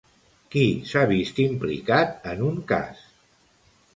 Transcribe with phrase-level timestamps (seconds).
[0.53, 3.07] Qui s'ha vist implicat en un cas?